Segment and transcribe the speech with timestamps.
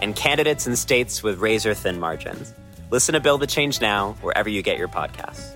[0.00, 2.52] and candidates in states with razor thin margins.
[2.90, 5.54] Listen to Build the Change Now wherever you get your podcasts.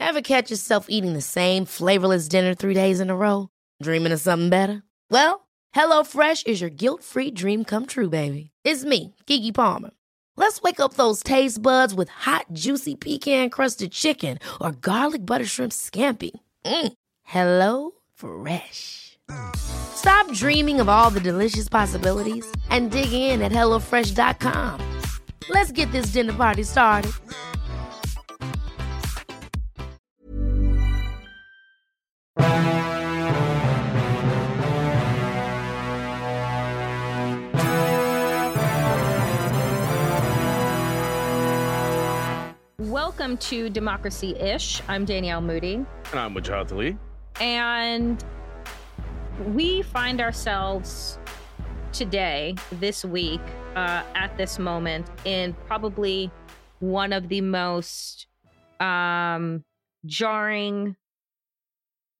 [0.00, 3.48] Ever catch yourself eating the same flavorless dinner three days in a row?
[3.82, 4.82] Dreaming of something better?
[5.10, 8.50] Well, HelloFresh is your guilt free dream come true, baby.
[8.62, 9.90] It's me, Keke Palmer.
[10.36, 15.46] Let's wake up those taste buds with hot, juicy pecan crusted chicken or garlic butter
[15.46, 16.32] shrimp scampi.
[16.64, 16.92] Mm.
[17.22, 17.92] Hello
[18.22, 19.18] Fresh.
[19.56, 25.00] Stop dreaming of all the delicious possibilities and dig in at HelloFresh.com.
[25.48, 27.10] Let's get this dinner party started.
[42.78, 44.80] Welcome to Democracy Ish.
[44.86, 45.74] I'm Danielle Moodie.
[45.74, 46.96] And I'm Wajahat Ali.
[47.40, 48.22] And
[49.54, 51.18] we find ourselves
[51.92, 53.40] today, this week,
[53.76, 56.30] uh, at this moment, in probably
[56.80, 58.26] one of the most
[58.80, 59.64] um,
[60.06, 60.96] jarring,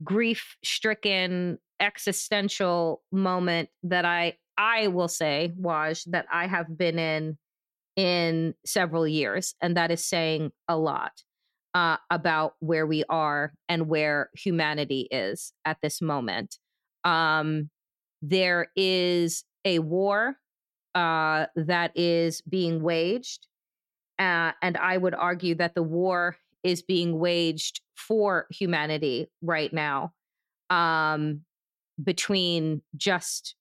[0.04, 7.38] grief stricken, existential moment that I I will say, Waj, that I have been in
[7.96, 9.54] in several years.
[9.60, 11.12] And that is saying a lot
[11.74, 16.58] uh, about where we are and where humanity is at this moment.
[17.04, 17.70] Um,
[18.20, 20.36] there is a war
[20.94, 23.46] uh, that is being waged.
[24.18, 30.12] Uh, and I would argue that the war is being waged for humanity right now
[30.70, 31.40] um,
[32.02, 33.56] between just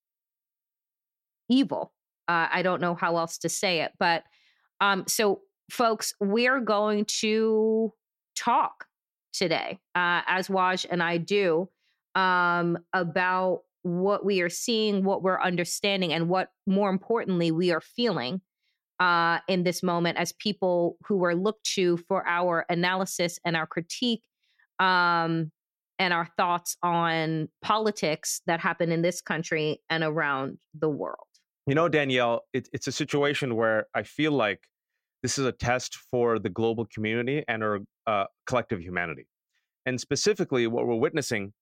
[1.50, 1.94] evil
[2.32, 3.92] uh, I don't know how else to say it.
[4.00, 4.24] But
[4.80, 7.94] um, so, folks, we're going to
[8.36, 8.86] talk
[9.34, 11.70] today, uh, as Waj and I do,
[12.16, 17.82] um, about what we are seeing, what we're understanding, and what, more importantly, we are
[17.82, 18.42] feeling
[19.00, 23.66] uh, in this moment as people who are looked to for our analysis and our
[23.66, 24.22] critique
[24.80, 25.52] um,
[25.98, 31.28] and our thoughts on politics that happen in this country and around the world.
[31.68, 34.68] You know, Danielle, it, it's a situation where I feel like
[35.24, 39.28] this is a test for the global community and our uh, collective humanity.
[39.86, 41.54] And specifically, what we're witnessing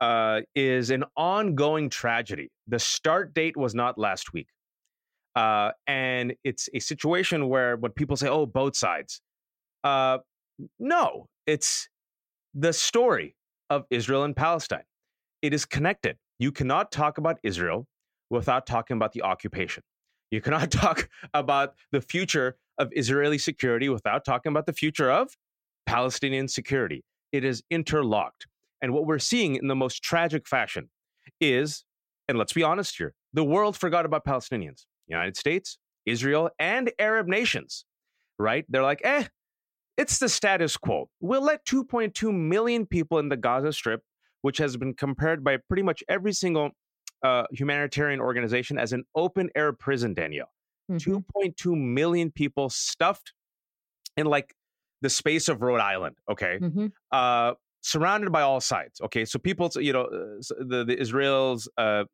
[0.00, 2.50] uh, is an ongoing tragedy.
[2.68, 4.48] The start date was not last week.
[5.34, 9.20] Uh, and it's a situation where when people say, oh, both sides,
[9.84, 10.18] uh,
[10.78, 11.88] no, it's
[12.54, 13.36] the story
[13.70, 14.82] of Israel and Palestine.
[15.42, 16.16] It is connected.
[16.38, 17.86] You cannot talk about Israel
[18.30, 19.82] without talking about the occupation.
[20.30, 25.36] You cannot talk about the future of Israeli security without talking about the future of
[25.88, 27.02] Palestinian security.
[27.32, 28.46] It is interlocked.
[28.82, 30.90] And what we're seeing in the most tragic fashion
[31.40, 31.82] is,
[32.28, 37.26] and let's be honest here, the world forgot about Palestinians, United States, Israel, and Arab
[37.26, 37.86] nations,
[38.38, 38.66] right?
[38.68, 39.24] They're like, eh,
[39.96, 41.08] it's the status quo.
[41.20, 44.02] We'll let 2.2 million people in the Gaza Strip,
[44.42, 46.70] which has been compared by pretty much every single
[47.22, 50.52] uh, humanitarian organization as an open air prison, Danielle.
[50.90, 51.16] Mm-hmm.
[51.40, 53.32] 2.2 million people stuffed
[54.18, 54.54] in like
[55.02, 56.58] the space of Rhode Island, okay?
[56.60, 56.86] Mm-hmm.
[57.12, 59.24] Uh, surrounded by all sides, okay?
[59.24, 62.04] So people, you know, uh, the, the Israel's uh,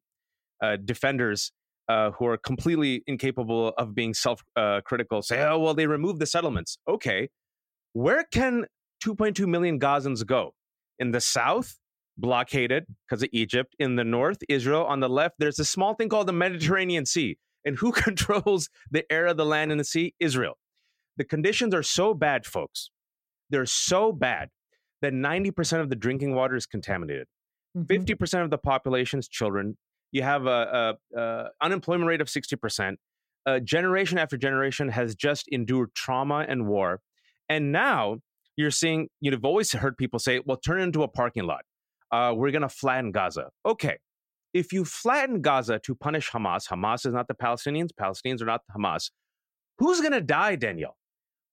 [0.63, 1.53] uh, defenders
[1.89, 6.21] uh, who are completely incapable of being self uh, critical say, oh, well, they removed
[6.21, 6.79] the settlements.
[6.89, 7.29] Okay.
[7.93, 8.67] Where can
[9.05, 10.55] 2.2 million Gazans go?
[10.99, 11.77] In the south?
[12.17, 13.75] blockaded because of Egypt.
[13.79, 14.85] In the north, Israel.
[14.85, 17.39] On the left, there's a small thing called the Mediterranean Sea.
[17.65, 20.15] And who controls the air the land and the sea?
[20.21, 20.59] Israel.
[21.17, 22.91] The conditions are so bad, folks.
[23.51, 24.49] They're so bad
[25.03, 27.27] that 90% of the drinking water is contaminated.
[27.77, 28.03] Mm-hmm.
[28.03, 29.77] 50% of the population is children.
[30.13, 32.97] You have a, a, a unemployment rate of 60%.
[33.47, 37.01] Uh, generation after generation has just endured trauma and war.
[37.49, 38.19] And now
[38.57, 41.65] you're seeing, you've always heard people say, well, turn it into a parking lot
[42.15, 43.51] uh, we're going to flatten Gaza.
[43.67, 43.99] Okay.
[44.53, 48.61] If you flatten Gaza to punish Hamas, Hamas is not the Palestinians, Palestinians are not
[48.77, 49.11] Hamas.
[49.79, 50.97] Who's going to die, Danielle,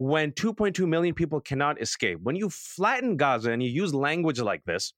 [0.01, 2.18] when 2.2 million people cannot escape?
[2.24, 4.94] When you flatten Gaza and you use language like this,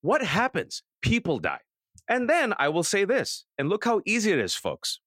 [0.00, 0.84] what happens?
[1.02, 1.58] People die.
[2.08, 5.00] And then I will say this, and look how easy it is, folks.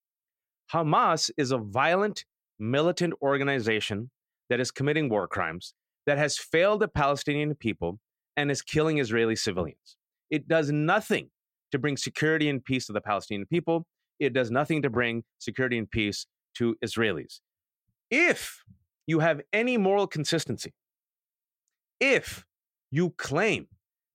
[0.74, 2.26] Hamas is a violent,
[2.60, 4.12] militant organization
[4.50, 5.74] that is committing war crimes,
[6.06, 8.00] that has failed the Palestinian people,
[8.36, 9.96] and is killing Israeli civilians.
[10.30, 11.30] It does nothing
[11.72, 13.86] to bring security and peace to the Palestinian people.
[14.20, 17.40] It does nothing to bring security and peace to Israelis.
[18.12, 18.62] If
[19.08, 20.74] you have any moral consistency,
[22.00, 22.46] if
[22.92, 23.68] you claim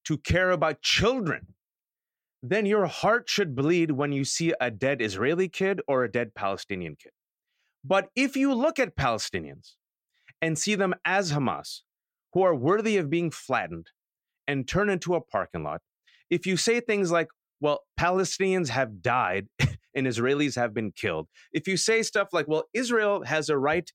[0.04, 1.54] to care about children,
[2.42, 6.34] then your heart should bleed when you see a dead Israeli kid or a dead
[6.34, 7.12] Palestinian kid.
[7.84, 9.75] But if you look at Palestinians
[10.40, 11.81] and see them as Hamas,
[12.32, 13.88] who are worthy of being flattened
[14.46, 15.81] and turned into a parking lot,
[16.31, 17.28] if you say things like,
[17.60, 19.48] well, Palestinians have died
[19.94, 23.90] and Israelis have been killed, if you say stuff like, well, Israel has a right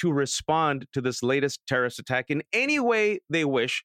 [0.00, 3.84] to respond to this latest terrorist attack in any way they wish,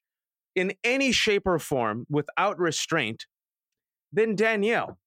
[0.54, 3.26] in any shape or form, without restraint,
[4.12, 4.98] then Danielle,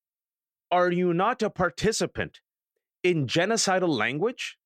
[0.71, 2.39] are you not a participant
[3.03, 4.57] in genocidal language?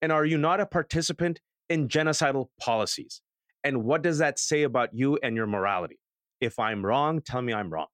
[0.00, 3.20] And are you not a participant in genocidal policies?
[3.62, 5.98] And what does that say about you and your morality?
[6.40, 7.88] If I'm wrong, tell me I'm wrong.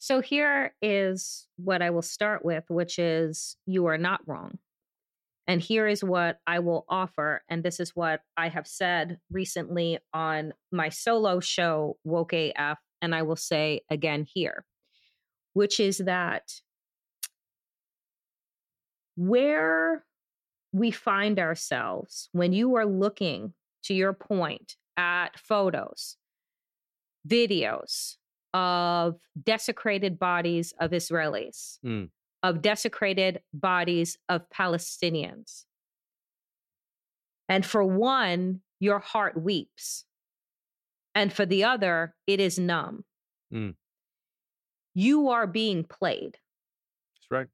[0.00, 4.58] So here is what I will start with, which is you are not wrong.
[5.50, 7.42] And here is what I will offer.
[7.48, 12.78] And this is what I have said recently on my solo show, Woke AF.
[13.02, 14.64] And I will say again here,
[15.52, 16.52] which is that
[19.16, 20.04] where
[20.72, 26.16] we find ourselves when you are looking, to your point, at photos,
[27.26, 28.18] videos
[28.54, 32.08] of desecrated bodies of Israelis, mm.
[32.42, 35.64] Of desecrated bodies of Palestinians.
[37.48, 40.04] And for one, your heart weeps.
[41.14, 43.04] And for the other, it is numb.
[43.52, 43.74] Mm.
[44.94, 46.38] You are being played.
[47.14, 47.46] That's right.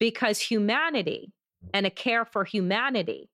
[0.00, 1.32] Because humanity
[1.72, 3.28] and a care for humanity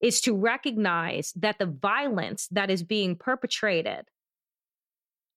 [0.00, 4.06] is to recognize that the violence that is being perpetrated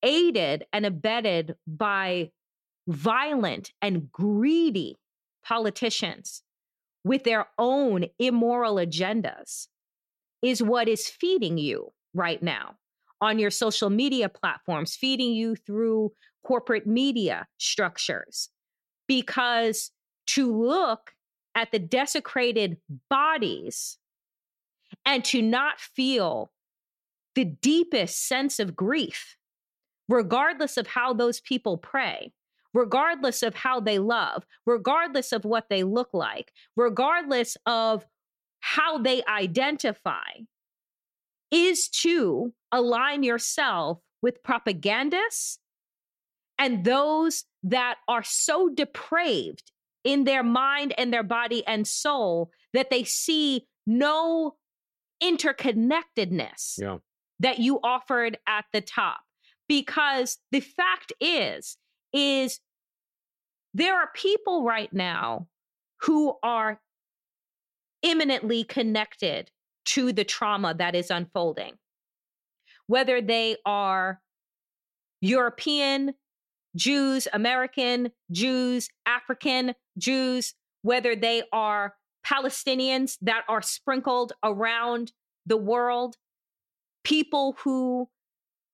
[0.01, 2.31] aided and abetted by
[2.88, 4.98] violent and greedy
[5.44, 6.44] politicians
[7.04, 9.68] with their own immoral agendas
[10.42, 12.76] is what is feeding you right now
[13.22, 16.12] on your social media platforms, feeding you through
[16.44, 18.50] corporate media structures.
[19.08, 19.92] Because
[20.28, 21.14] to look
[21.54, 22.78] at the desecrated
[23.10, 23.98] bodies
[25.06, 26.52] and to not feel
[27.36, 29.38] the deepest sense of grief
[30.08, 32.32] regardless of how those people pray,
[32.75, 38.06] regardless of how they love, regardless of what they look like, regardless of
[38.60, 40.27] how they identify,
[41.50, 45.57] is to align yourself with propagandists
[46.60, 49.72] and those that are so depraved
[50.04, 54.56] in their mind and their body and soul that they see no
[55.24, 56.98] interconnectedness yeah.
[57.39, 59.22] that you offered at the top
[59.68, 61.77] because the fact is
[62.13, 62.60] is
[63.75, 65.48] there are people right now
[66.04, 66.80] who are
[68.01, 69.51] imminently connected
[69.83, 71.74] to the trauma that is unfolding.
[72.88, 74.22] Whether they are
[75.22, 76.13] european
[76.75, 81.96] jews american jews african jews whether they are
[82.27, 85.13] palestinians that are sprinkled around
[85.46, 86.17] the world
[87.05, 88.10] people who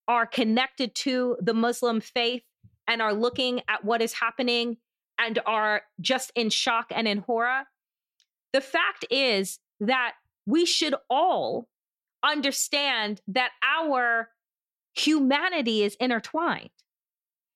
[0.07, 2.41] are connected to the Muslim faith
[2.87, 4.77] and are looking at what is happening
[5.23, 7.63] and are just in shock and in horror.
[8.53, 10.13] The fact is that
[10.45, 11.67] we should all
[12.23, 14.29] understand that our
[14.95, 16.69] humanity is intertwined.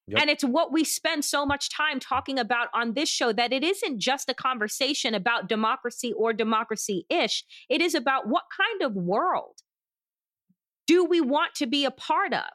[0.08, 0.22] Yep.
[0.22, 3.64] And it's what we spend so much time talking about on this show that it
[3.64, 7.44] isn't just a conversation about democracy or democracy ish.
[7.70, 9.62] It is about what kind of world
[10.86, 12.46] do we want to be a part of?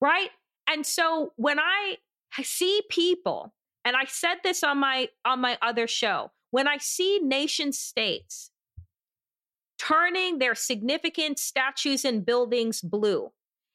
[0.00, 0.30] Right?
[0.68, 1.98] And so when I
[2.42, 3.54] see people,
[3.90, 8.52] and I said this on my on my other show, when I see nation states
[9.80, 13.32] turning their significant statues and buildings blue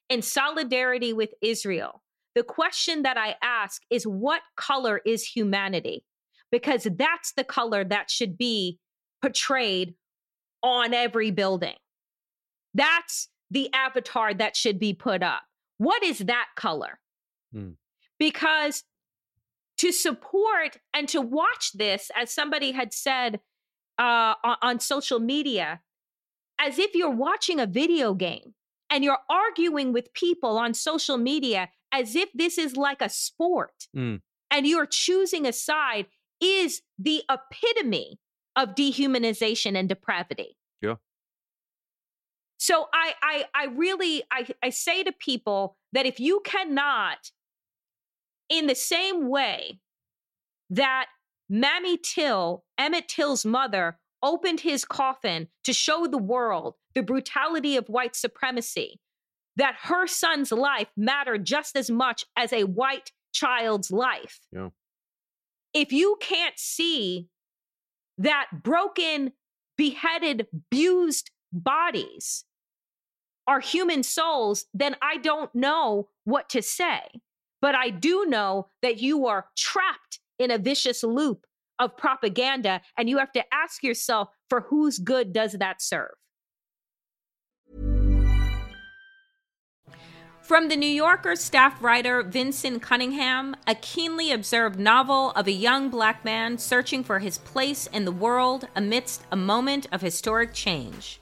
[0.10, 2.02] in solidarity with Israel,
[2.34, 6.06] the question that I ask is what color is humanity?
[6.50, 8.80] Because that's the color that should be
[9.22, 9.96] portrayed
[10.64, 11.76] on every building.
[12.74, 15.42] That's the avatar that should be put up.
[15.78, 17.02] What is that color?
[17.54, 17.76] Mm.
[18.18, 18.86] Because
[19.78, 23.40] to support and to watch this, as somebody had said
[24.00, 25.82] uh, on, on social media,
[26.60, 28.54] as if you're watching a video game.
[28.90, 33.88] and you're arguing with people on social media as if this is like a sport
[33.96, 34.22] Mm.
[34.52, 36.06] and you're choosing a side
[36.40, 38.20] is the epitome
[38.56, 40.56] of dehumanization and depravity.
[40.82, 40.96] Yeah.
[42.58, 47.32] So I I I really I I say to people that if you cannot
[48.50, 49.80] in the same way
[50.70, 51.08] that
[51.50, 57.88] Mamie Till, Emmett Till's mother, opened his coffin to show the world the brutality of
[57.88, 59.00] white supremacy,
[59.56, 64.40] that her son's life mattered just as much as a white child's life.
[64.52, 64.70] Yeah.
[65.74, 67.28] If you can't see
[68.18, 69.34] that broken,
[69.78, 72.46] beheaded, abused bodies
[73.48, 77.02] are human souls, then I don't know what to say.
[77.66, 81.48] But I do know that you are trapped in a vicious loop
[81.80, 86.14] of propaganda, and you have to ask yourself for whose good does that serve?
[90.44, 95.90] From the New Yorker staff writer Vinson Cunningham, a keenly observed novel of a young
[95.90, 101.20] black man searching for his place in the world amidst a moment of historic change.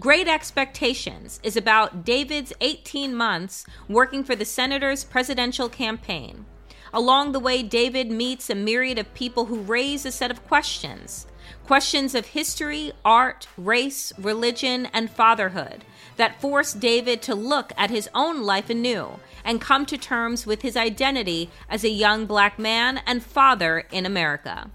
[0.00, 6.46] Great Expectations is about David's 18 months working for the senator's presidential campaign.
[6.92, 11.26] Along the way, David meets a myriad of people who raise a set of questions
[11.64, 15.84] questions of history, art, race, religion, and fatherhood
[16.16, 20.62] that force David to look at his own life anew and come to terms with
[20.62, 24.70] his identity as a young black man and father in America.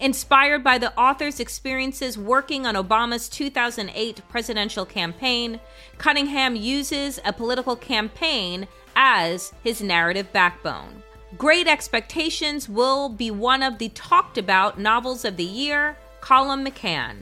[0.00, 5.58] Inspired by the author's experiences working on Obama's 2008 presidential campaign,
[5.98, 11.02] Cunningham uses a political campaign as his narrative backbone.
[11.36, 17.16] Great Expectations will be one of the talked about novels of the year, Colum McCann.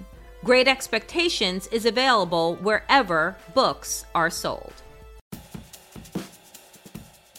[0.45, 4.75] Great Expectations is available wherever books are sold.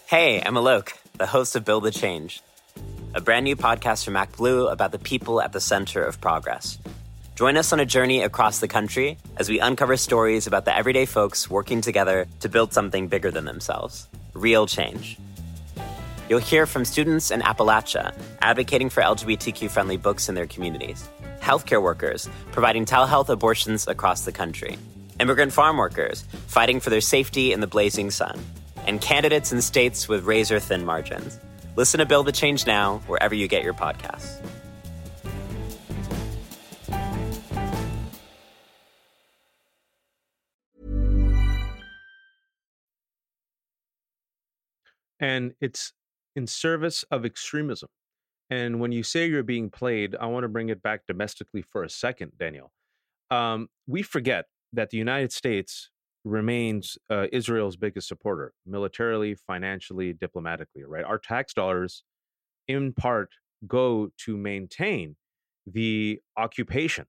[0.08, 2.42] Hey, I'm Alok, the host of Build the Change,
[3.14, 6.78] a brand new podcast from ActBlue about the people at the center of progress.
[7.36, 11.06] Join us on a journey across the country as we uncover stories about the everyday
[11.06, 15.18] folks working together to build something bigger than themselves real change.
[16.30, 21.08] You'll hear from students in Appalachia advocating for LGBTQ friendly books in their communities,
[21.40, 24.78] healthcare workers providing telehealth abortions across the country,
[25.20, 28.40] immigrant farm workers fighting for their safety in the blazing sun,
[28.86, 31.40] and candidates in states with razor thin margins.
[31.78, 34.42] Listen to Build the Change now, wherever you get your podcasts.
[45.20, 45.94] and it's
[46.36, 47.90] in service of extremism.
[48.52, 51.84] And when you say you're being played, I want to bring it back domestically for
[51.84, 52.72] a second, Daniel.
[53.32, 55.90] Um, we forget that the United States
[56.28, 61.04] remains uh, Israel's biggest supporter, militarily, financially, diplomatically, right?
[61.04, 62.04] Our tax dollars,
[62.68, 63.30] in part,
[63.66, 65.16] go to maintain
[65.66, 67.06] the occupation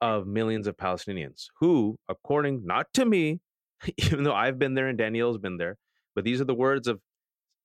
[0.00, 3.40] of millions of Palestinians who, according not to me,
[3.96, 5.76] even though I've been there and Daniel's been there,
[6.14, 7.00] but these are the words of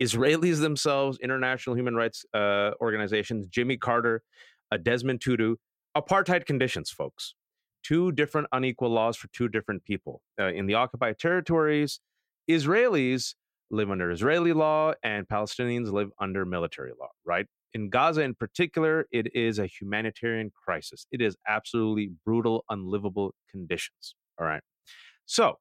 [0.01, 4.21] Israelis themselves, international human rights uh, organizations, Jimmy Carter,
[4.71, 5.55] uh, Desmond Tutu,
[5.95, 7.33] apartheid conditions, folks.
[7.87, 10.21] Two different unequal laws for two different people.
[10.39, 12.01] Uh, in the occupied territories,
[12.49, 13.35] Israelis
[13.71, 17.45] live under Israeli law and Palestinians live under military law, right?
[17.73, 21.05] In Gaza, in particular, it is a humanitarian crisis.
[21.11, 24.15] It is absolutely brutal, unlivable conditions.
[24.39, 24.61] All right.
[25.25, 25.59] So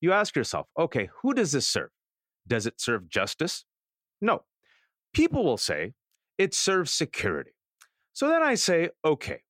[0.00, 1.90] you ask yourself, okay, who does this serve?
[2.46, 3.64] Does it serve justice?
[4.20, 4.44] No.
[5.12, 5.92] People will say
[6.38, 7.52] it serves security.
[8.12, 9.40] So then I say, okay,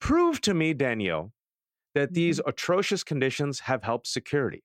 [0.00, 1.32] prove to me, Danielle,
[1.96, 4.62] that these atrocious conditions have helped security.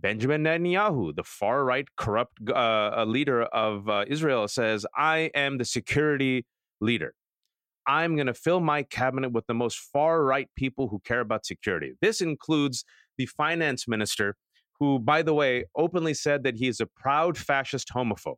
[0.00, 5.66] Benjamin Netanyahu, the far right corrupt uh, leader of uh, Israel, says, I am the
[5.66, 6.46] security
[6.80, 7.12] leader.
[7.86, 11.44] I'm going to fill my cabinet with the most far right people who care about
[11.44, 11.92] security.
[12.00, 12.86] This includes
[13.18, 14.36] the finance minister,
[14.78, 18.36] who, by the way, openly said that he is a proud fascist homophobe.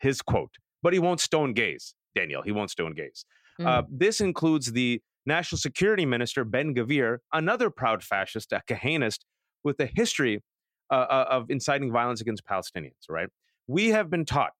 [0.00, 2.42] His quote, but he won't stone gays, Daniel.
[2.42, 3.24] He won't stone gays.
[3.60, 3.66] Mm.
[3.66, 9.20] Uh, this includes the national security minister, Ben Gvir, another proud fascist, a Kahanist
[9.62, 10.42] with a history
[10.90, 13.28] uh, uh, of inciting violence against Palestinians, right?
[13.66, 14.52] We have been taught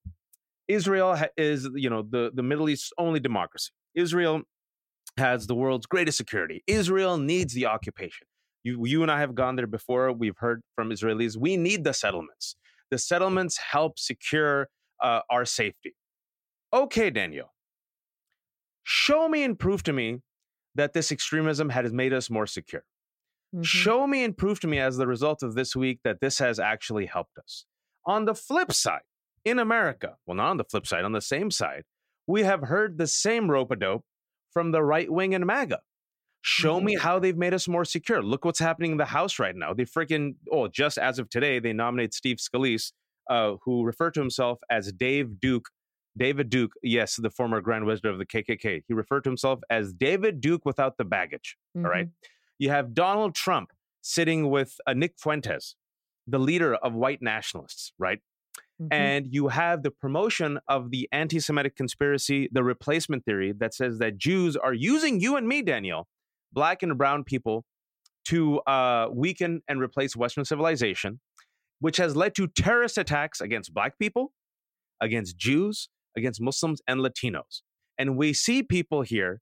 [0.68, 3.71] Israel is, you know, the, the Middle East's only democracy.
[3.94, 4.42] Israel
[5.16, 6.62] has the world's greatest security.
[6.66, 8.26] Israel needs the occupation.
[8.62, 10.12] You, you and I have gone there before.
[10.12, 11.37] We've heard from Israelis.
[11.37, 12.56] We need the settlements.
[12.90, 14.68] The settlements help secure
[15.02, 15.94] uh, our safety.
[16.73, 17.52] Okay, Daniel.
[18.83, 20.21] Show me and prove to me
[20.75, 22.85] that this extremism has made us more secure.
[23.54, 23.62] Mm-hmm.
[23.62, 26.59] Show me and prove to me as the result of this week that this has
[26.59, 27.66] actually helped us.
[28.07, 29.02] On the flip side,
[29.45, 31.85] in America, well, not on the flip side, on the same side,
[32.26, 34.04] we have heard the same rope a dope
[34.52, 35.81] from the right wing and MAGA.
[36.40, 36.87] Show mm-hmm.
[36.87, 38.23] me how they've made us more secure.
[38.23, 39.73] Look what's happening in the House right now.
[39.73, 42.93] They freaking, oh, just as of today, they nominate Steve Scalise,
[43.31, 45.69] uh, who referred to himself as Dave Duke.
[46.16, 48.83] David Duke, yes, the former Grand Wizard of the KKK.
[48.87, 51.56] He referred to himself as David Duke without the baggage.
[51.76, 51.87] Mm-hmm.
[51.87, 52.06] All right.
[52.06, 52.26] Mm-hmm.
[52.59, 55.75] You have Donald Trump sitting with uh, Nick Fuentes,
[56.26, 58.21] the leader of white nationalists, right?
[58.80, 58.92] Mm-hmm.
[58.92, 63.99] And you have the promotion of the anti Semitic conspiracy, the replacement theory that says
[63.99, 66.09] that Jews are using you and me, Daniel,
[66.52, 67.64] black and brown people,
[68.26, 71.21] to uh, weaken and replace Western civilization,
[71.80, 74.33] which has led to terrorist attacks against black people,
[75.00, 77.62] against Jews, against Muslims, and Latinos.
[77.99, 79.40] And we see people here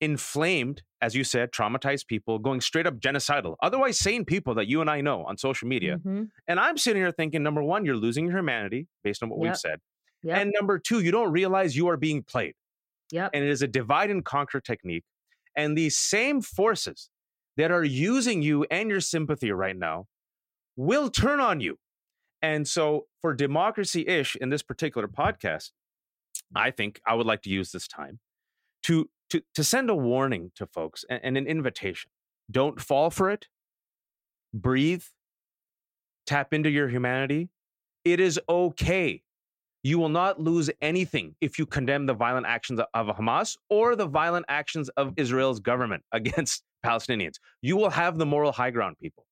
[0.00, 4.80] inflamed, as you said, traumatized people going straight up genocidal, otherwise sane people that you
[4.80, 5.96] and I know on social media.
[5.96, 6.24] Mm-hmm.
[6.46, 9.52] And I'm sitting here thinking, number one, you're losing your humanity based on what yep.
[9.52, 9.80] we've said.
[10.22, 10.38] Yep.
[10.40, 12.54] And number two, you don't realize you are being played.
[13.12, 13.30] Yep.
[13.34, 15.04] And it is a divide and conquer technique.
[15.56, 17.10] And these same forces
[17.56, 20.06] that are using you and your sympathy right now
[20.76, 21.76] will turn on you.
[22.40, 25.70] And so, for democracy ish in this particular podcast,
[26.54, 28.20] I think I would like to use this time
[28.84, 32.10] to to to send a warning to folks and, and an invitation.
[32.50, 33.46] Don't fall for it.
[34.54, 35.02] Breathe.
[36.26, 37.50] Tap into your humanity.
[38.04, 39.22] It is okay.
[39.82, 44.06] You will not lose anything if you condemn the violent actions of Hamas or the
[44.06, 47.34] violent actions of Israel's government against Palestinians.
[47.62, 49.26] You will have the moral high ground, people.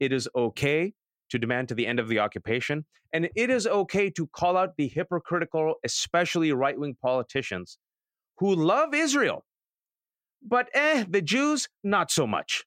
[0.00, 0.94] It is okay
[1.30, 2.84] to demand to the end of the occupation.
[3.12, 7.78] And it is okay to call out the hypocritical, especially right wing politicians
[8.38, 9.44] who love Israel,
[10.42, 12.64] but eh, the Jews, not so much.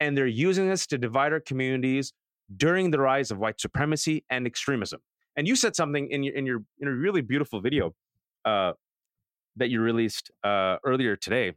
[0.00, 2.12] And they're using this to divide our communities
[2.54, 5.00] during the rise of white supremacy and extremism.
[5.36, 7.94] And you said something in your in your in a really beautiful video
[8.44, 8.72] uh,
[9.56, 11.52] that you released uh, earlier today,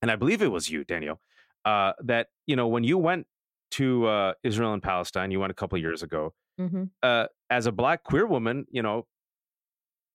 [0.00, 1.20] and I believe it was you, Daniel,
[1.64, 3.26] uh, that you know when you went
[3.72, 6.34] to uh, Israel and Palestine, you went a couple years ago.
[6.60, 6.84] Mm-hmm.
[7.02, 9.06] Uh, as a black queer woman, you know,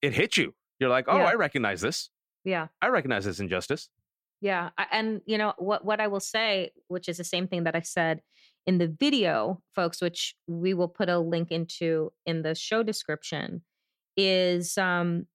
[0.01, 0.53] it hit you.
[0.79, 1.25] You're like, oh, yeah.
[1.25, 2.09] I recognize this.
[2.45, 2.67] Yeah.
[2.81, 3.89] I recognize this injustice.
[4.41, 4.69] Yeah.
[4.91, 7.81] And, you know, what, what I will say, which is the same thing that I
[7.81, 8.21] said
[8.67, 13.63] in the video, folks, which we will put a link into in the show description,
[14.15, 15.25] is um,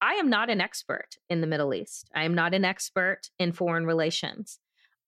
[0.00, 2.10] I am not an expert in the Middle East.
[2.14, 4.58] I am not an expert in foreign relations.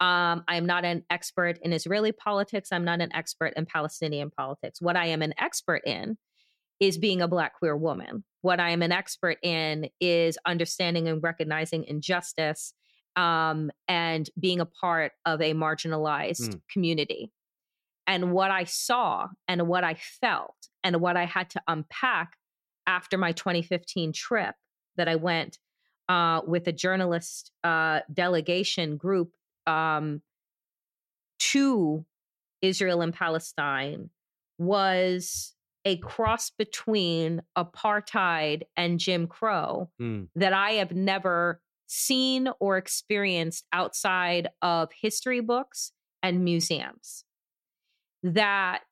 [0.00, 2.70] Um, I'm not an expert in Israeli politics.
[2.72, 4.80] I'm not an expert in Palestinian politics.
[4.80, 6.16] What I am an expert in
[6.80, 8.24] is being a Black queer woman.
[8.40, 12.72] What I am an expert in is understanding and recognizing injustice
[13.16, 16.60] um, and being a part of a marginalized mm.
[16.72, 17.30] community.
[18.06, 22.32] And what I saw and what I felt and what I had to unpack
[22.86, 24.54] after my 2015 trip
[24.96, 25.58] that I went
[26.08, 29.30] uh, with a journalist uh, delegation group
[29.66, 30.22] um,
[31.38, 32.04] to
[32.62, 34.10] Israel and Palestine
[34.58, 40.28] was a cross between apartheid and Jim Crow mm.
[40.34, 45.92] that I have never seen or experienced outside of history books
[46.22, 47.24] and museums.
[48.22, 48.84] That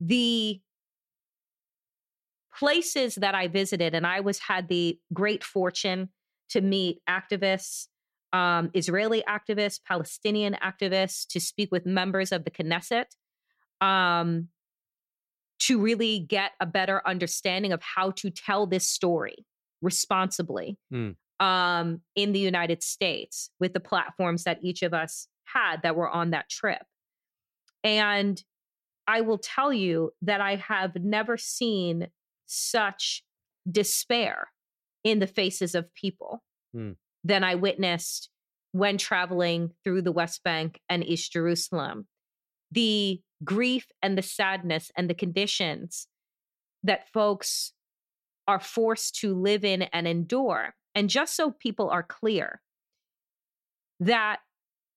[0.00, 0.60] the
[2.56, 6.08] places that I visited, and I was had the great fortune
[6.50, 7.86] to meet activists,
[8.32, 13.06] um, Israeli activists, Palestinian activists, to speak with members of the Knesset.
[13.80, 14.48] Um,
[15.60, 19.44] to really get a better understanding of how to tell this story
[19.82, 21.14] responsibly mm.
[21.40, 26.08] um, in the United States with the platforms that each of us had that were
[26.08, 26.82] on that trip.
[27.82, 28.42] And
[29.06, 32.08] I will tell you that I have never seen
[32.46, 33.24] such
[33.70, 34.48] despair
[35.04, 36.42] in the faces of people
[36.74, 36.96] mm.
[37.24, 38.30] Than I witnessed
[38.72, 42.06] when traveling through the West Bank and East Jerusalem.
[42.70, 46.06] The grief and the sadness and the conditions
[46.82, 47.72] that folks
[48.46, 50.74] are forced to live in and endure.
[50.94, 52.60] And just so people are clear,
[54.00, 54.40] that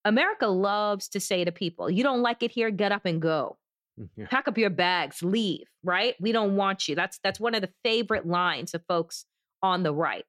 [0.06, 3.58] America loves to say to people, you don't like it here, get up and go.
[4.00, 4.28] Mm, yeah.
[4.28, 6.16] Pack up your bags, leave, right?
[6.20, 6.96] We don't want you.
[6.96, 9.26] That's that's one of the favorite lines of folks
[9.62, 10.26] on the right.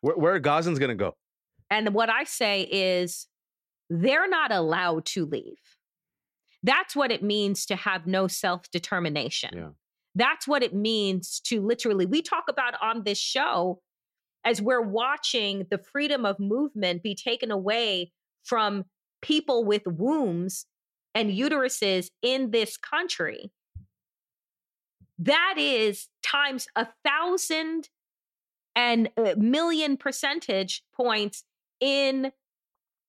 [0.00, 1.14] Where, where are Gazans going to go?
[1.70, 3.26] And what I say is
[3.90, 5.58] they're not allowed to leave.
[6.62, 9.50] That's what it means to have no self determination.
[9.54, 9.68] Yeah.
[10.14, 13.80] That's what it means to literally, we talk about on this show
[14.44, 18.12] as we're watching the freedom of movement be taken away
[18.44, 18.84] from
[19.20, 20.66] people with wombs
[21.14, 23.50] and uteruses in this country.
[25.18, 27.88] That is times a thousand
[28.76, 31.42] and a million percentage points
[31.80, 32.30] in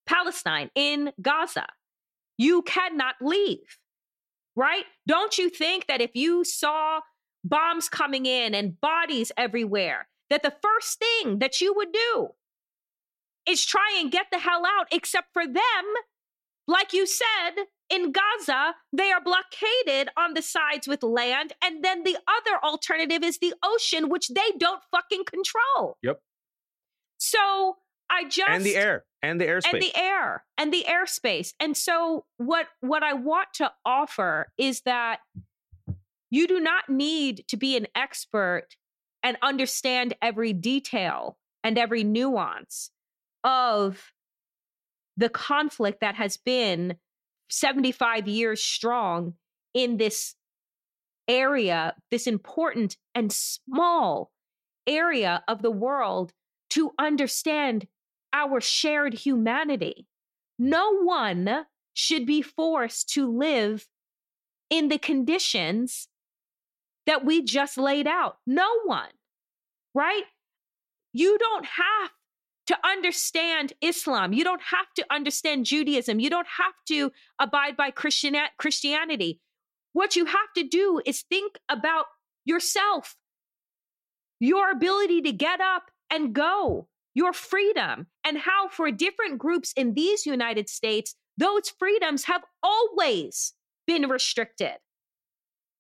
[0.08, 1.68] Palestine, in Gaza.
[2.38, 3.78] You cannot leave,
[4.56, 4.86] right?
[5.06, 7.02] Don't you think that if you saw
[7.44, 12.30] bombs coming in and bodies everywhere, that the first thing that you would do
[13.48, 15.86] is try and get the hell out, except for them,
[16.68, 21.54] like you said, in Gaza, they are blockaded on the sides with land.
[21.64, 25.98] And then the other alternative is the ocean, which they don't fucking control.
[26.04, 26.20] Yep.
[27.18, 27.78] So
[28.10, 31.54] I just and the air and the airspace and the air and the airspace.
[31.60, 35.20] And so what what I want to offer is that
[36.30, 38.68] you do not need to be an expert
[39.24, 42.92] and understand every detail and every nuance
[43.44, 44.12] of
[45.16, 46.98] the conflict that has been
[47.50, 49.34] 75 years strong
[49.74, 50.36] in this
[51.28, 54.32] area, this important and small
[54.86, 56.34] area of the world
[56.70, 57.88] to understand
[58.34, 60.08] our shared humanity.
[60.60, 63.88] No one should be forced to live
[64.70, 66.08] in the conditions
[67.06, 68.38] that we just laid out.
[68.46, 69.10] No one,
[69.94, 70.24] right?
[71.14, 72.12] You don't have
[72.68, 74.34] to understand Islam.
[74.34, 76.20] You don't have to understand Judaism.
[76.20, 79.40] You don't have to abide by Christian- Christianity.
[79.94, 82.06] What you have to do is think about
[82.46, 83.16] yourself,
[84.40, 89.94] your ability to get up and go, your freedom, and how for different groups in
[89.94, 93.54] these United States, those freedoms have always
[93.86, 94.76] been restricted.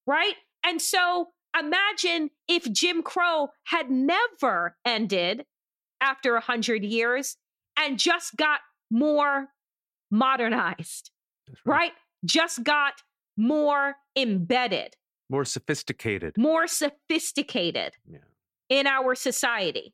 [0.05, 0.35] Right?
[0.63, 5.45] And so imagine if Jim Crow had never ended
[6.01, 7.37] after a hundred years
[7.77, 9.47] and just got more
[10.11, 11.11] modernized,
[11.65, 11.75] right.
[11.77, 11.91] right?
[12.25, 12.93] Just got
[13.37, 14.95] more embedded,
[15.29, 18.19] more sophisticated, more sophisticated yeah.
[18.69, 19.93] in our society.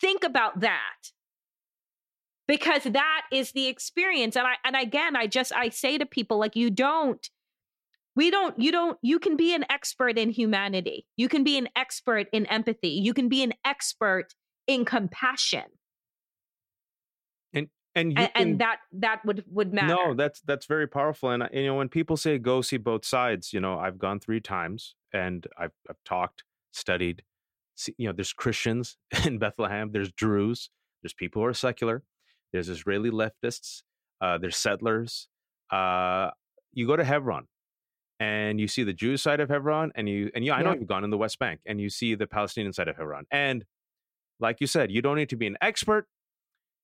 [0.00, 0.96] Think about that.
[2.46, 4.34] Because that is the experience.
[4.34, 7.28] And I and again, I just I say to people like you don't
[8.16, 11.06] we don't you don't you can be an expert in humanity.
[11.16, 12.88] You can be an expert in empathy.
[12.88, 14.34] You can be an expert
[14.68, 15.64] in compassion.
[17.52, 19.88] And and and, can, and, that that would would matter.
[19.88, 23.52] no that's that's very powerful and you know when people say go see both sides
[23.52, 27.22] you know i've gone three times and i've, I've talked studied
[27.74, 30.68] see, you know there's christians in bethlehem there's druze
[31.02, 32.02] there's people who are secular
[32.52, 33.82] there's israeli leftists
[34.20, 35.28] uh, there's settlers
[35.70, 36.30] uh,
[36.74, 37.46] you go to hebron
[38.20, 40.88] and you see the Jewish side of Hebron, and you and you, I know you've
[40.88, 43.64] gone in the West Bank, and you see the Palestinian side of Hebron, and
[44.40, 46.06] like you said, you don't need to be an expert.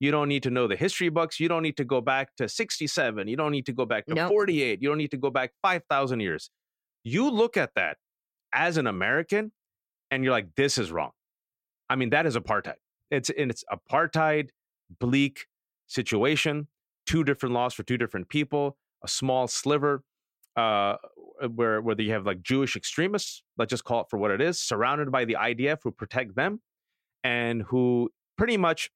[0.00, 1.38] You don't need to know the history books.
[1.38, 3.28] You don't need to go back to 67.
[3.28, 4.28] You don't need to go back to nope.
[4.28, 4.82] 48.
[4.82, 6.50] You don't need to go back 5,000 years.
[7.04, 7.96] You look at that
[8.52, 9.52] as an American
[10.10, 11.10] and you're like, this is wrong.
[11.88, 12.74] I mean, that is apartheid.
[13.10, 14.48] It's and it's apartheid,
[14.98, 15.46] bleak
[15.86, 16.68] situation,
[17.06, 20.02] two different laws for two different people, a small sliver
[20.56, 20.96] uh,
[21.54, 24.60] where where you have like Jewish extremists, let's just call it for what it is,
[24.60, 26.60] surrounded by the IDF who protect them
[27.24, 28.90] and who pretty much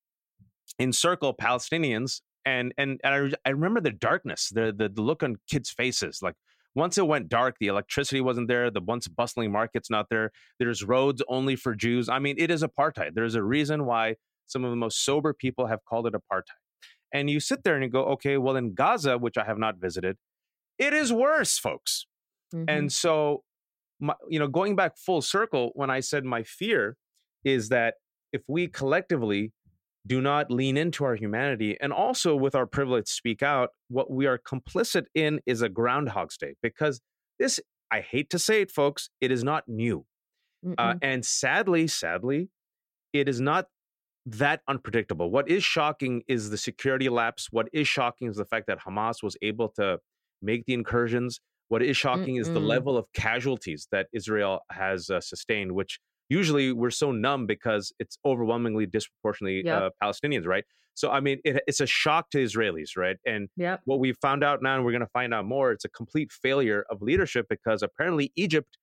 [0.79, 2.21] encircle Palestinians.
[2.45, 6.21] And and, and I, I remember the darkness, the, the the look on kids' faces.
[6.23, 6.35] Like
[6.75, 10.31] once it went dark, the electricity wasn't there, the once bustling market's not there.
[10.59, 12.09] There's roads only for Jews.
[12.09, 13.15] I mean, it is apartheid.
[13.15, 16.43] There's a reason why some of the most sober people have called it apartheid.
[17.13, 19.77] And you sit there and you go, okay, well, in Gaza, which I have not
[19.79, 20.17] visited,
[20.79, 22.07] it is worse, folks.
[22.55, 22.65] Mm-hmm.
[22.69, 23.43] And so,
[23.99, 26.97] my, you know, going back full circle, when I said my fear
[27.45, 27.95] is that
[28.33, 29.53] if we collectively
[30.07, 34.27] do not lean into our humanity and also with our privilege speak out, what we
[34.27, 37.01] are complicit in is a groundhog Day because
[37.39, 37.61] this,
[37.91, 40.05] I hate to say it, folks, it is not new.
[40.77, 42.51] Uh, and sadly, sadly,
[43.13, 43.67] it is not
[44.27, 45.31] that unpredictable.
[45.31, 47.49] What is shocking is the security lapse.
[47.51, 49.99] What is shocking is the fact that Hamas was able to
[50.43, 51.41] make the incursions.
[51.69, 52.41] What is shocking Mm-mm.
[52.41, 57.47] is the level of casualties that Israel has uh, sustained, which usually we're so numb
[57.47, 59.83] because it's overwhelmingly disproportionately yep.
[59.83, 60.65] uh, Palestinians, right?
[60.95, 63.17] So I mean, it, it's a shock to Israelis, right?
[63.25, 63.81] And yep.
[63.85, 66.33] what we found out now, and we're going to find out more, it's a complete
[66.33, 68.77] failure of leadership because apparently Egypt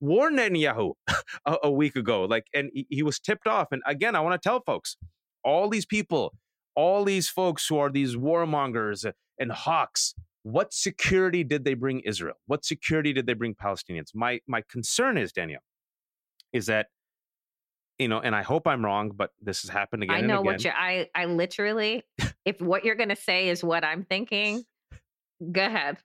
[0.00, 0.94] warned Netanyahu
[1.46, 3.68] a, a week ago, like, and he, he was tipped off.
[3.70, 4.96] And again, I want to tell folks,
[5.44, 6.34] all these people,
[6.74, 10.14] all these folks who are these warmongers and hawks.
[10.42, 12.36] What security did they bring Israel?
[12.46, 14.08] What security did they bring Palestinians?
[14.14, 15.60] My my concern is Danielle,
[16.52, 16.88] is that
[17.98, 20.16] you know, and I hope I'm wrong, but this has happened again.
[20.16, 20.70] I know what you.
[20.74, 22.02] I I literally
[22.44, 24.64] if what you're going to say is what I'm thinking,
[25.52, 25.98] go ahead.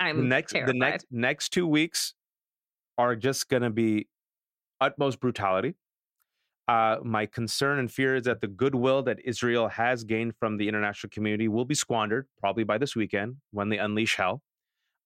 [0.00, 0.74] I'm the next terrified.
[0.74, 2.14] the next next two weeks
[2.98, 4.08] are just going to be
[4.80, 5.76] utmost brutality.
[6.66, 10.68] Uh, my concern and fear is that the goodwill that Israel has gained from the
[10.68, 14.42] international community will be squandered, probably by this weekend when they unleash hell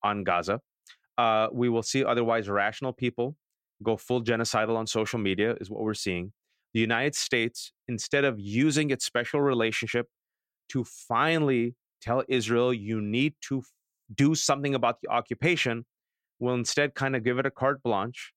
[0.03, 0.61] on Gaza.
[1.17, 3.37] Uh, we will see otherwise rational people
[3.85, 6.33] go full genocidal on social media, is what we're seeing.
[6.73, 10.09] The United States, instead of using its special relationship
[10.71, 13.65] to finally tell Israel, you need to f-
[14.15, 15.85] do something about the occupation,
[16.41, 18.33] will instead kind of give it a carte blanche.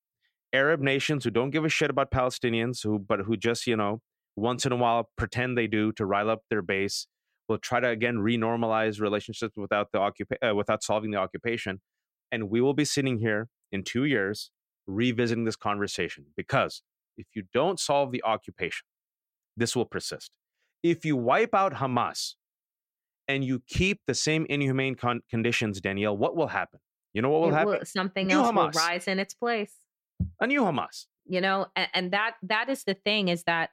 [0.54, 4.02] Arab nations who don't give a shit about Palestinians, who but who just you know
[4.36, 7.08] once in a while pretend they do to rile up their base,
[7.50, 11.82] will try to again renormalize relationships without the occupa- uh, without solving the occupation,
[12.32, 14.52] and we will be sitting here in two years
[14.88, 16.82] revisiting this conversation because
[17.18, 18.86] if you don't solve the occupation,
[19.56, 20.32] this will persist.
[20.84, 22.36] If you wipe out Hamas
[23.28, 26.80] and you keep the same inhumane con- conditions, Danielle, what will happen?
[27.14, 27.68] You know what will It happen?
[27.80, 29.74] will- something New else will rise in its place.
[30.40, 31.06] A new Hamas.
[31.26, 33.70] you know and, and that that is the thing is that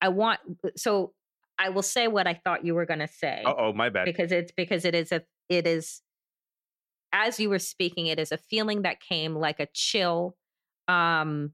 [0.00, 0.38] i want
[0.76, 1.12] so
[1.58, 4.04] i will say what i thought you were going to say Uh oh, my bad.
[4.06, 5.20] because it's because it is a
[5.50, 6.00] it is
[7.12, 10.36] as you were speaking it is a feeling that came like a chill
[10.88, 11.52] um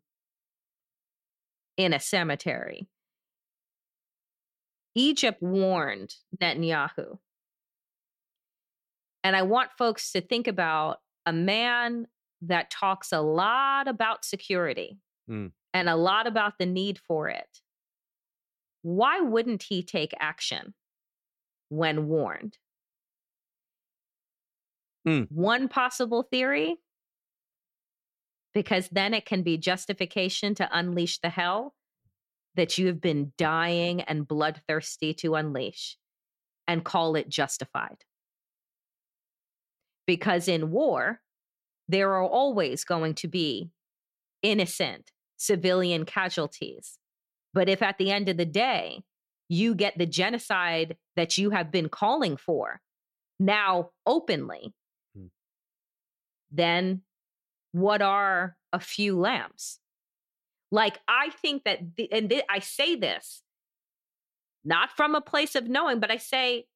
[1.76, 2.88] in a cemetery.
[4.94, 7.18] Egypt warned netanyahu.
[9.24, 12.06] And i want folks to think about a man
[12.42, 15.52] that talks a lot about security Mm.
[15.74, 17.60] and a lot about the need for it.
[18.80, 20.72] Why wouldn't he take action
[21.68, 22.56] when warned?
[25.06, 25.28] Mm.
[25.30, 26.76] one possible theory
[28.58, 31.76] because then it can be justification to unleash the hell
[32.56, 35.96] that you have been dying and bloodthirsty to unleash
[36.66, 37.98] and call it justified.
[40.08, 41.20] Because in war,
[41.86, 43.70] there are always going to be
[44.42, 46.98] innocent civilian casualties.
[47.54, 49.02] But if at the end of the day,
[49.48, 52.80] you get the genocide that you have been calling for
[53.38, 54.74] now openly,
[55.14, 55.28] Hmm.
[56.50, 57.02] then
[57.72, 59.78] what are a few lambs?
[60.70, 63.42] Like, I think that, the, and thi- I say this
[64.64, 66.66] not from a place of knowing, but I say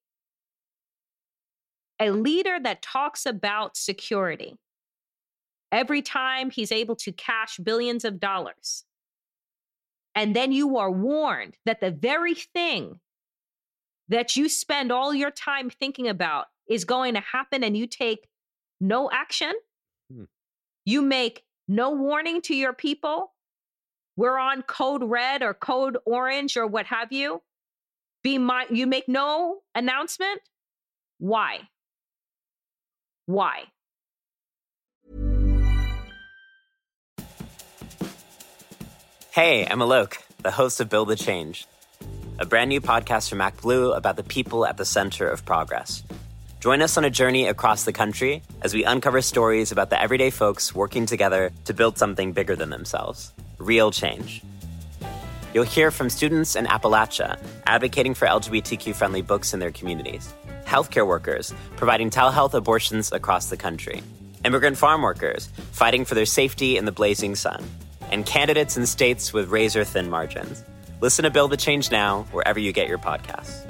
[1.99, 4.57] a leader that talks about security
[5.71, 8.83] every time he's able to cash billions of dollars.
[10.15, 12.99] And then you are warned that the very thing
[14.09, 18.27] that you spend all your time thinking about is going to happen and you take
[18.79, 19.53] no action.
[20.85, 23.31] You make no warning to your people.
[24.17, 27.41] We're on code red or code orange or what have you.
[28.21, 30.41] Be my, you make no announcement.
[31.19, 31.61] Why?
[33.25, 33.63] Why?
[39.31, 41.65] Hey, I'm Alok, the host of Build the Change,
[42.37, 46.03] a brand new podcast from ActBlue about the people at the center of progress.
[46.63, 50.29] Join us on a journey across the country as we uncover stories about the everyday
[50.29, 54.41] folks working together to build something bigger than themselves real change.
[55.53, 61.05] You'll hear from students in Appalachia advocating for LGBTQ friendly books in their communities, healthcare
[61.05, 64.01] workers providing telehealth abortions across the country,
[64.45, 67.61] immigrant farm workers fighting for their safety in the blazing sun,
[68.09, 70.63] and candidates in states with razor thin margins.
[71.01, 73.69] Listen to Build the Change Now wherever you get your podcasts.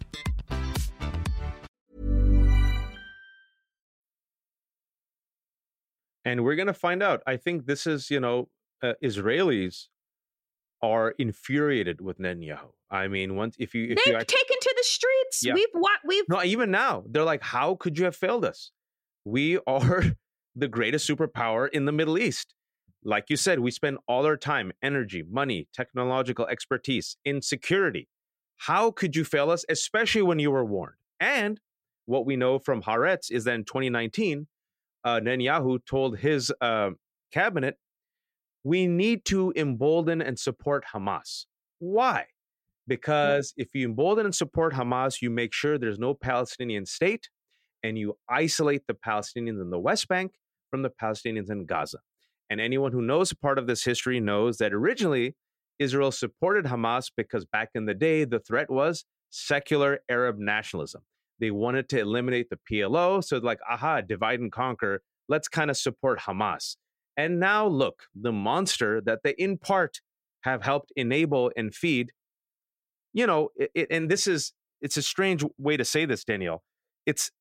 [6.25, 7.21] and we're going to find out.
[7.25, 8.49] I think this is, you know,
[8.83, 9.87] uh, Israelis
[10.81, 12.71] are infuriated with Netanyahu.
[12.89, 15.43] I mean, once if you if They've you taken to the streets.
[15.43, 15.53] Yeah.
[15.53, 18.71] We've what we've no, even now they're like, how could you have failed us?
[19.23, 20.03] We are
[20.55, 22.53] the greatest superpower in the Middle East.
[23.03, 28.07] Like you said, we spend all our time, energy, money, technological expertise in security.
[28.57, 30.97] How could you fail us, especially when you were warned?
[31.19, 31.59] And
[32.05, 34.47] what we know from Haaretz is that in 2019,
[35.03, 36.91] uh, Netanyahu told his uh,
[37.33, 37.77] cabinet,
[38.63, 41.45] we need to embolden and support Hamas.
[41.79, 42.25] Why?
[42.87, 47.29] Because if you embolden and support Hamas, you make sure there's no Palestinian state
[47.83, 50.33] and you isolate the Palestinians in the West Bank
[50.69, 51.99] from the Palestinians in Gaza.
[52.49, 55.35] And anyone who knows part of this history knows that originally
[55.79, 61.01] Israel supported Hamas because back in the day, the threat was secular Arab nationalism.
[61.41, 63.21] They wanted to eliminate the PLO.
[63.23, 65.01] So, like, aha, divide and conquer.
[65.27, 66.77] Let's kind of support Hamas.
[67.17, 69.99] And now, look, the monster that they, in part,
[70.41, 72.11] have helped enable and feed.
[73.13, 76.63] You know, it, and this is, it's a strange way to say this, Danielle.
[77.05, 77.31] It's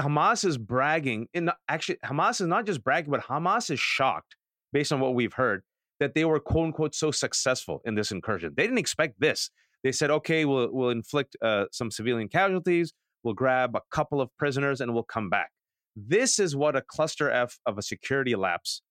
[0.00, 1.28] Hamas is bragging.
[1.32, 4.36] In actually, Hamas is not just bragging, but Hamas is shocked,
[4.72, 5.62] based on what we've heard,
[5.98, 8.52] that they were quote unquote so successful in this incursion.
[8.56, 9.50] They didn't expect this.
[9.82, 12.92] They said, okay, we'll we'll inflict uh, some civilian casualties.
[13.24, 15.50] We'll grab a couple of prisoners and we'll come back.
[15.96, 18.82] This is what a cluster F of a security lapse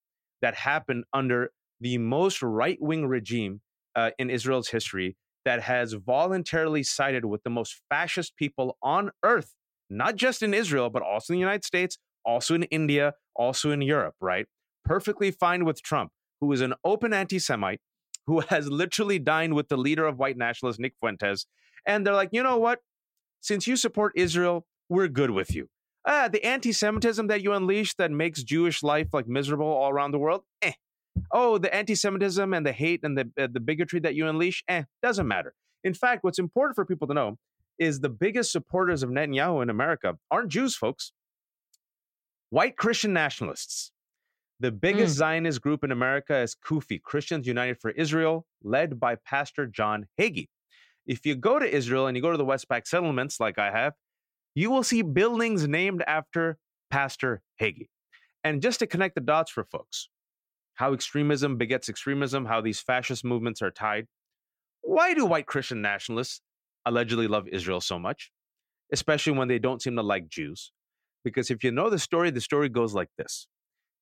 [0.41, 3.61] that happened under the most right wing regime
[3.95, 5.15] uh, in Israel's history
[5.45, 9.53] that has voluntarily sided with the most fascist people on earth,
[9.89, 13.81] not just in Israel, but also in the United States, also in India, also in
[13.81, 14.45] Europe, right?
[14.85, 17.81] Perfectly fine with Trump, who is an open anti Semite,
[18.25, 21.45] who has literally dined with the leader of white nationalists, Nick Fuentes.
[21.85, 22.79] And they're like, you know what?
[23.43, 25.67] Since you support Israel, we're good with you.
[26.07, 30.17] Ah, the anti-Semitism that you unleash that makes Jewish life like miserable all around the
[30.17, 30.71] world, eh.
[31.29, 34.83] Oh, the anti-Semitism and the hate and the uh, the bigotry that you unleash, eh,
[35.01, 35.53] doesn't matter.
[35.83, 37.37] In fact, what's important for people to know
[37.77, 41.11] is the biggest supporters of Netanyahu in America aren't Jews, folks.
[42.49, 43.91] White Christian nationalists.
[44.61, 45.17] The biggest mm.
[45.17, 50.47] Zionist group in America is CUFI, Christians United for Israel, led by Pastor John Hagee.
[51.05, 53.71] If you go to Israel and you go to the West Bank settlements, like I
[53.71, 53.93] have,
[54.55, 56.57] you will see buildings named after
[56.89, 57.89] Pastor Hagee.
[58.43, 60.09] And just to connect the dots for folks,
[60.75, 64.07] how extremism begets extremism, how these fascist movements are tied.
[64.81, 66.41] Why do white Christian nationalists
[66.85, 68.31] allegedly love Israel so much,
[68.91, 70.71] especially when they don't seem to like Jews?
[71.23, 73.47] Because if you know the story, the story goes like this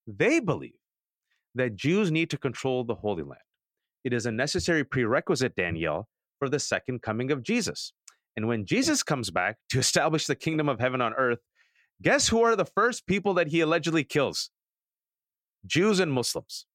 [0.08, 0.80] They believe
[1.56, 3.42] that Jews need to control the Holy Land.
[4.04, 6.08] It is a necessary prerequisite, Danielle,
[6.42, 7.94] for the second coming of Jesus.
[8.36, 11.38] And when Jesus comes back to establish the kingdom of heaven on earth,
[12.02, 14.50] guess who are the first people that he allegedly kills?
[15.68, 16.66] Jews and Muslims.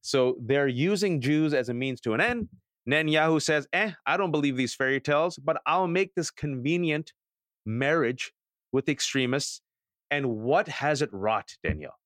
[0.00, 2.48] So they're using Jews as a means to an end.
[2.88, 7.12] Netanyahu says, eh, I don't believe these fairy tales, but I'll make this convenient
[7.66, 8.32] marriage
[8.72, 9.60] with extremists.
[10.10, 11.98] And what has it wrought, Danielle?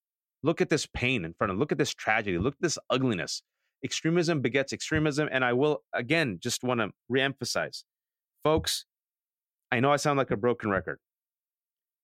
[0.42, 3.42] Look at this pain in front of, look at this tragedy, look at this ugliness
[3.84, 5.28] extremism begets extremism.
[5.30, 7.84] And I will, again, just want to reemphasize
[8.44, 8.86] folks,
[9.72, 10.98] I know I sound like a broken record.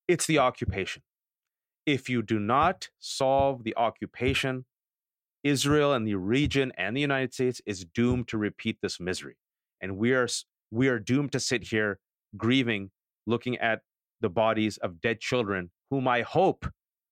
[0.08, 1.02] It's the occupation.
[1.84, 4.64] If you do not solve the occupation,
[5.42, 9.36] Israel and the region and the United States is doomed to repeat this misery.
[9.80, 10.28] And we are,
[10.70, 11.98] we are doomed to sit here
[12.36, 12.90] grieving,
[13.26, 13.80] looking at
[14.20, 16.66] the bodies of dead children, whom I hope,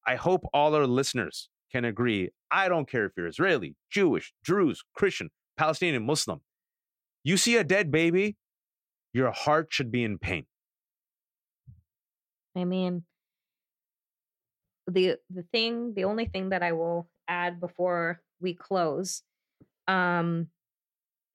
[0.06, 2.30] I hope all our listeners can agree.
[2.52, 6.40] I don't care if you're Israeli, Jewish, Druze, Christian, Palestinian, Muslim.
[7.24, 8.36] You see a dead baby,
[9.12, 10.46] your heart should be in pain.
[12.56, 13.02] I mean,
[14.86, 19.22] the the thing, the only thing that I will add before we close,
[19.88, 20.48] um,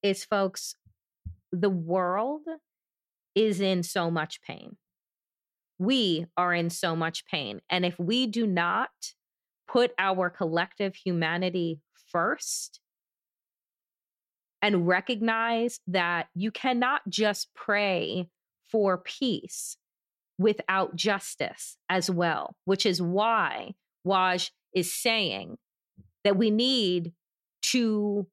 [0.02, 0.75] is folks,
[1.52, 2.43] the world
[3.36, 4.78] is in so much pain.
[5.78, 7.60] We are in so much pain.
[7.69, 8.91] And if we do not
[9.71, 11.79] put our collective humanity
[12.12, 12.79] first
[14.62, 18.27] and recognize that you cannot just pray
[18.71, 19.77] for peace
[20.38, 23.73] without justice as well, which is why
[24.05, 25.58] Waj is saying
[26.23, 27.13] that we need
[27.62, 28.27] to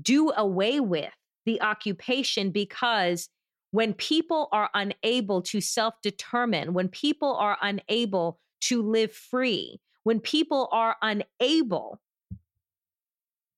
[0.00, 1.12] do away with
[1.44, 3.28] the occupation because
[3.70, 10.20] when people are unable to self determine, when people are unable to live free, when
[10.20, 12.00] people are unable,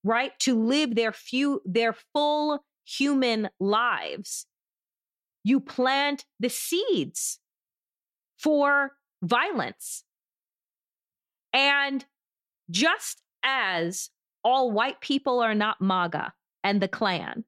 [0.03, 4.47] right, to live their few their full human lives,
[5.45, 7.39] you plant the seeds
[8.39, 10.05] for violence.
[11.53, 12.05] And
[12.71, 14.11] just as
[14.45, 17.45] all white people are not MAGA and the Klan,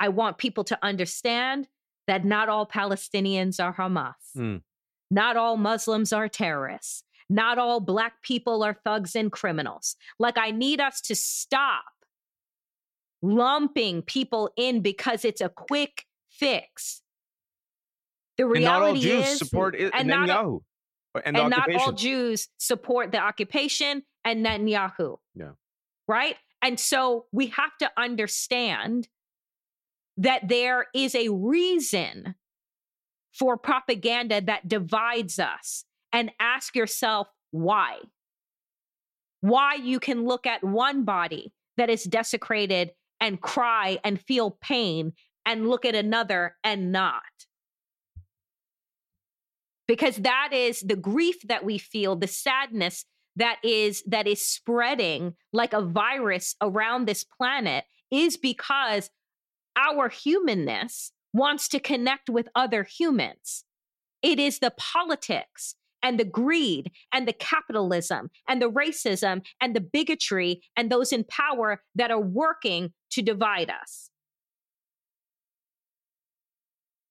[0.00, 1.68] I want people to understand
[2.06, 4.14] that not all Palestinians are Hamas.
[4.36, 4.62] Mm.
[5.10, 7.02] Not all Muslims are terrorists.
[7.30, 9.96] Not all Black people are thugs and criminals.
[10.18, 11.84] Like, I need us to stop
[13.20, 17.02] lumping people in because it's a quick fix.
[18.36, 20.30] The reality is, support and, not,
[21.24, 25.16] and not all Jews support the occupation, and Netanyahu.
[25.34, 25.50] Yeah.
[26.06, 26.36] Right?
[26.62, 29.08] And so we have to understand
[30.16, 32.34] that there is a reason
[33.38, 37.98] for propaganda that divides us and ask yourself why.
[39.40, 45.12] Why you can look at one body that is desecrated and cry and feel pain
[45.46, 47.22] and look at another and not.
[49.86, 53.04] Because that is the grief that we feel, the sadness
[53.36, 59.10] that is that is spreading like a virus around this planet is because
[59.76, 63.64] our humanness wants to connect with other humans.
[64.22, 69.80] It is the politics and the greed and the capitalism and the racism and the
[69.80, 74.10] bigotry and those in power that are working to divide us.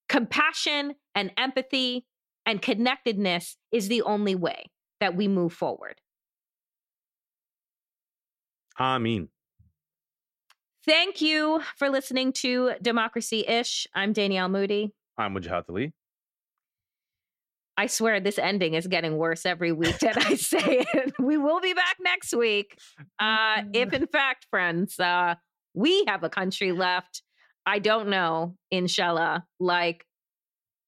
[0.09, 2.05] Compassion and empathy
[2.45, 5.95] and connectedness is the only way that we move forward.
[8.79, 9.29] Amen.
[10.87, 13.87] Thank you for listening to Democracy Ish.
[13.93, 14.93] I'm Danielle Moodie.
[15.17, 15.91] I'm Wajahat Ali.
[17.75, 21.13] I swear this ending is getting worse every week that I say it.
[21.19, 22.77] We will be back next week.
[23.19, 25.35] Uh, if in fact, friends, uh,
[25.73, 27.21] we have a country left.
[27.65, 30.05] I don't know, inshallah, like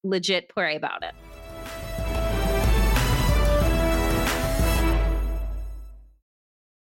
[0.02, 1.12] legit pray about it.